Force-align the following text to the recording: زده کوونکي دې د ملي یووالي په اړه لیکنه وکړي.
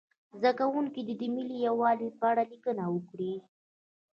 زده 0.39 0.51
کوونکي 0.59 1.01
دې 1.07 1.15
د 1.21 1.23
ملي 1.35 1.57
یووالي 1.67 2.09
په 2.19 2.23
اړه 2.31 2.43
لیکنه 2.51 2.83
وکړي. 2.93 3.33